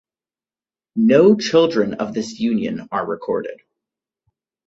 [0.95, 3.61] No children of this union are recorded.